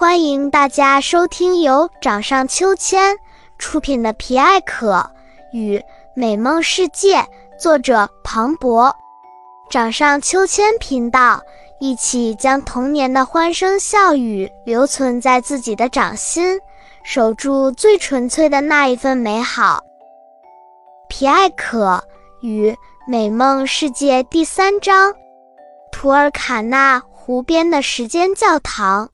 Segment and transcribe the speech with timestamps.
[0.00, 3.18] 欢迎大家收听由掌上秋千
[3.58, 5.10] 出品的《皮艾可
[5.52, 5.78] 与
[6.14, 7.18] 美梦世界》，
[7.58, 8.96] 作者庞博。
[9.68, 11.42] 掌上秋千频道，
[11.80, 16.58] 一起将童年的欢声笑语留存在自己的掌心，
[17.02, 19.82] 守住最纯粹的那一份美好。
[21.10, 22.02] 皮艾可
[22.40, 22.74] 与
[23.06, 25.14] 美梦世界第三章：
[25.92, 29.10] 图尔卡纳湖边的时间教堂。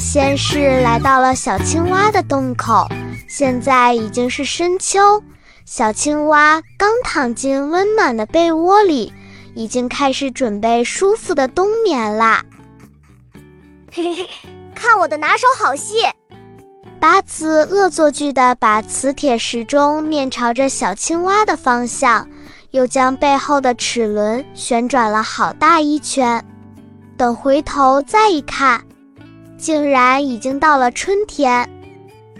[0.00, 2.88] 先是来到了小青蛙的洞口。
[3.28, 5.22] 现在已经是深秋，
[5.66, 9.12] 小青蛙刚躺进温暖的被窝里，
[9.54, 12.42] 已经开始准备舒服的冬眠啦。
[13.92, 14.28] 嘿嘿嘿，
[14.74, 15.96] 看我的拿手好戏！
[16.98, 22.26] 八字恶作剧地把磁铁时钟面朝着小青蛙的方向，
[22.70, 26.42] 又将背后的齿轮旋转了好大一圈。
[27.18, 28.82] 等回头再一看，
[29.60, 31.68] 竟然已经到了春天。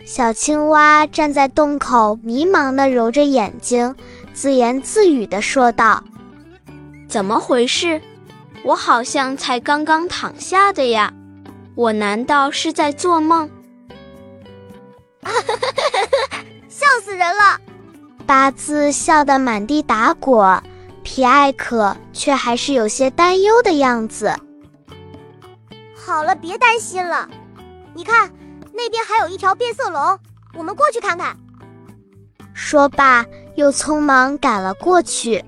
[0.06, 3.94] 小青蛙站在洞口，迷茫地揉着眼睛，
[4.32, 6.02] 自言自语地说道
[7.06, 8.00] ：“怎么回事？
[8.64, 11.12] 我好像才刚刚躺下的呀！
[11.76, 13.48] 我难道是在做梦？”
[15.22, 16.44] 哈哈哈哈哈！
[16.68, 17.60] 笑死人了！
[18.26, 20.62] 八字笑得满地打滚，
[21.02, 24.34] 皮艾可却还是有些担忧的样子。
[26.04, 27.28] 好了，别担心了，
[27.94, 28.30] 你看。
[28.72, 30.18] 那边还有一条变色龙，
[30.56, 31.36] 我们过去看看。
[32.54, 33.26] 说罢，
[33.56, 35.44] 又匆忙赶了过去。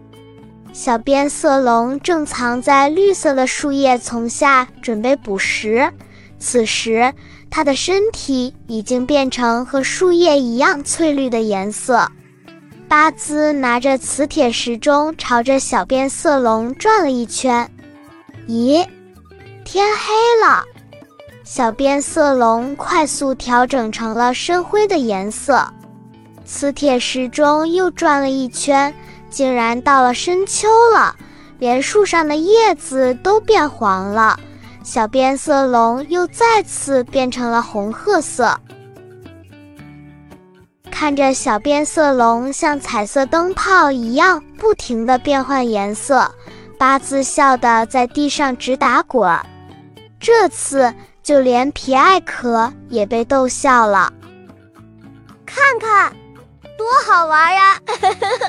[0.72, 5.90] 小变色龙正藏在绿色的树叶丛下，准备捕食。
[6.38, 7.14] 此时，
[7.48, 12.10] 它的身体已经变成和树叶一样翠绿的颜色。
[12.88, 17.70] 巴兹拿着磁铁时钟，朝着小变色龙转了一圈。
[18.48, 18.86] 咦，
[19.72, 20.12] 天黑
[20.46, 20.62] 了。
[21.44, 25.66] 小变色龙快速调整成了深灰的颜色，
[26.44, 28.94] 磁铁时钟又转了一圈，
[29.30, 31.16] 竟然到了深秋了，
[31.58, 34.38] 连树上的叶子都变黄了。
[34.84, 38.54] 小变色龙又再次变成了红褐色。
[40.90, 46.30] 看着小变色龙像彩色灯泡一样不停地变换颜色，
[46.76, 49.34] 八字笑得在地上直打滚。
[50.22, 50.94] 这次。
[51.22, 54.12] 就连皮艾可也被逗笑了，
[55.46, 56.12] 看看，
[56.76, 57.78] 多好玩呀！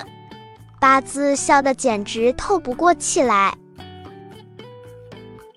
[0.81, 3.55] 八字笑得简直透不过气来。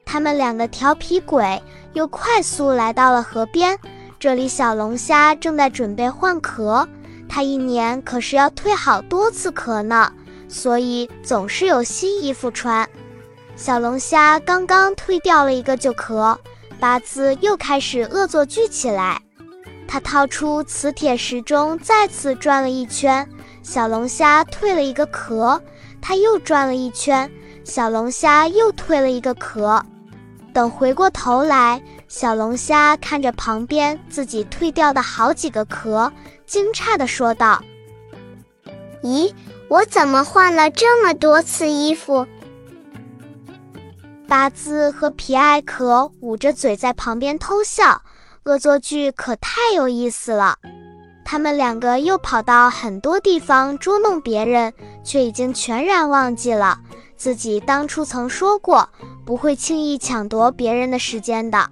[0.05, 1.63] 他们两个调皮鬼
[1.95, 3.79] 又快速来到了河边，
[4.21, 6.87] 这里小龙虾正在准备换壳，
[7.27, 10.13] 它一年可是要蜕好多次壳呢，
[10.51, 12.87] 所以总是有新衣服穿。
[13.57, 16.39] 小龙虾刚刚蜕掉了一个旧壳。
[16.79, 19.19] 八字又开始恶作剧起来，
[19.89, 23.27] 他掏出磁铁时钟，再次转了一圈。
[23.63, 25.59] 小龙虾蜕了一个壳，
[26.03, 27.31] 他又转了一圈，
[27.65, 29.83] 小龙虾又蜕了一个壳。
[30.53, 36.13] 等回过头来，小龙虾看着旁边自己蜕掉的好几个壳，
[36.45, 37.63] 惊诧地说道
[39.03, 39.33] ：“咦，
[39.69, 42.27] 我怎么换了这么多次衣服？”
[44.29, 48.03] 八字和皮埃可捂着嘴在旁边偷笑，
[48.45, 50.57] 恶作剧可太有意思了。
[51.25, 54.73] 他们两个又跑到很多地方捉弄别人，
[55.05, 56.79] 却已经全然忘记了
[57.17, 58.89] 自己当初曾说过
[59.25, 61.69] 不会轻易抢夺别人的时间的。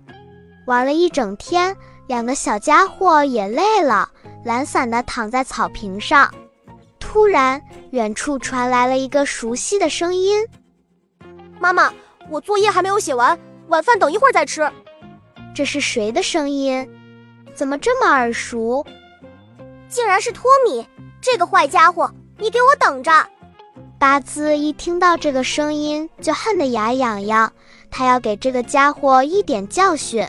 [0.66, 1.76] 玩了一整天，
[2.06, 4.08] 两个小家伙也累了，
[4.44, 6.32] 懒散地躺在草坪上。
[7.00, 7.60] 突然，
[7.90, 10.44] 远处传来了一个熟悉的声音
[11.58, 11.92] ：“妈妈。”
[12.30, 14.70] 我作业还没有写完，晚饭等一会儿再吃。
[15.54, 16.88] 这是谁的声音？
[17.54, 18.84] 怎么这么耳熟？
[19.88, 20.86] 竟然是托米！
[21.20, 23.12] 这个坏家伙，你给我等着！
[23.98, 27.52] 巴兹一听到这个声音就恨得牙痒痒，
[27.90, 30.28] 他要给这个家伙一点教训。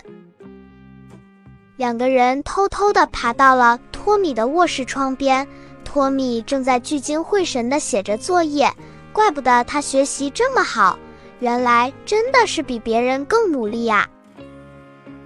[1.75, 5.45] 两个人偷偷地爬到了托米的卧室窗边，
[5.83, 8.71] 托米正在聚精会神地写着作业，
[9.11, 10.97] 怪不得他学习这么好。
[11.39, 14.09] 原来真的是比别人更努力呀！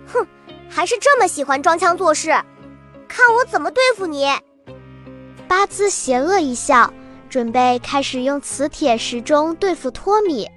[0.08, 0.26] 哼，
[0.70, 2.30] 还是这么喜欢装腔作势，
[3.08, 4.28] 看我怎么对付你！
[5.48, 6.92] 巴兹邪恶一笑，
[7.30, 10.48] 准备开始用磁铁时钟对付托米。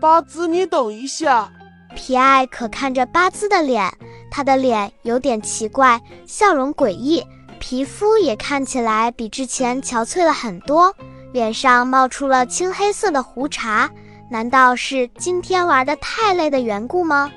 [0.00, 1.50] 巴兹，你等一下！
[1.96, 3.90] 皮埃可看着巴兹的脸，
[4.30, 7.24] 他的脸有点奇怪，笑容诡异，
[7.58, 10.94] 皮肤也看起来比之前憔悴了很多。
[11.32, 13.90] 脸上冒出了青黑色的胡茬。
[14.30, 17.32] 难道是今天玩的太累的缘故吗？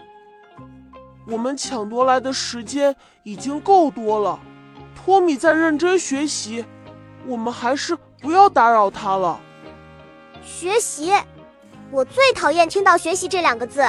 [1.25, 2.93] 我们抢夺来的时间
[3.23, 4.37] 已经够多了，
[4.93, 6.65] 托米在认真学习，
[7.25, 9.39] 我们还是不要打扰他了。
[10.43, 11.13] 学习，
[11.91, 13.85] 我最讨厌听到“学习”这两个字，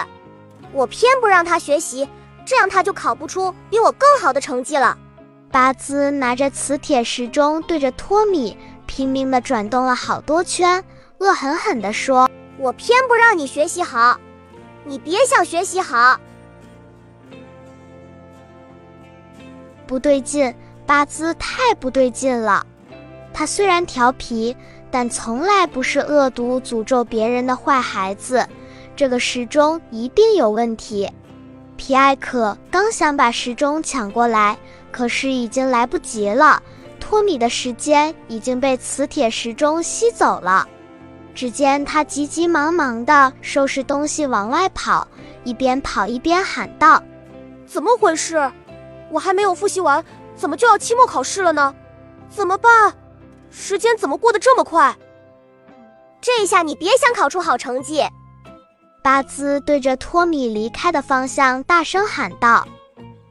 [0.73, 2.09] 我偏不让他学习，
[2.47, 4.97] 这样他就考不出比我更好的成绩了。
[5.51, 8.57] 巴兹拿着磁铁时钟对着托米
[8.87, 10.85] 拼命地转动了好多圈，
[11.19, 12.31] 恶狠狠地说。
[12.62, 14.17] 我偏不让你学习好，
[14.85, 16.17] 你别想学习好。
[19.85, 20.55] 不对劲，
[20.87, 22.64] 巴兹太不对劲了。
[23.32, 24.56] 他虽然调皮，
[24.93, 28.47] 但从来不是恶毒诅咒别人的坏孩子。
[28.94, 31.11] 这个时钟一定有问题。
[31.76, 34.56] 皮埃克刚想把时钟抢过来，
[34.93, 36.62] 可是已经来不及了。
[37.00, 40.69] 托米的时间已经被磁铁时钟吸走了。
[41.34, 45.06] 只见他急急忙忙地收拾东西往外跑，
[45.44, 47.02] 一边跑一边喊道
[47.67, 48.50] ：“怎么回事？
[49.11, 50.05] 我还没有复习完，
[50.37, 51.75] 怎么就要期末考试了呢？
[52.29, 52.94] 怎么办？
[53.50, 54.96] 时间怎么过得这么快？
[56.20, 58.02] 这下你别想考出好成绩！”
[59.02, 62.67] 巴兹对着托米离开的方向大声喊道。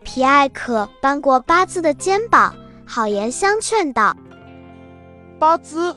[0.04, 2.54] 皮埃可扳过巴兹的肩膀，
[2.86, 4.16] 好言相劝道
[5.40, 5.96] ：“巴兹。”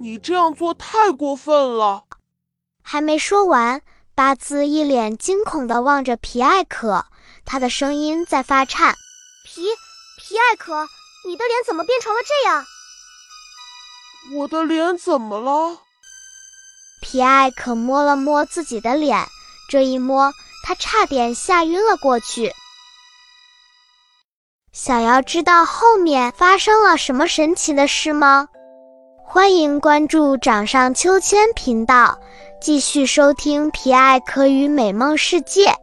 [0.00, 2.04] 你这样做太过分了！
[2.82, 3.80] 还没说完，
[4.14, 7.06] 巴兹一脸惊恐地望着皮艾可，
[7.44, 8.94] 他的声音在发颤
[9.46, 9.62] ：“皮
[10.18, 10.86] 皮艾可，
[11.26, 12.66] 你的脸怎么变成了这样？
[14.36, 15.78] 我的脸怎么了？”
[17.00, 19.26] 皮艾可摸了摸自己的脸，
[19.70, 20.32] 这一摸，
[20.64, 22.52] 他差点吓晕了过去。
[24.72, 28.48] 想要知道后面发生了什么神奇的事吗？
[29.34, 32.20] 欢迎关注掌上秋千频道，
[32.60, 35.74] 继续收听皮艾可与美梦世界。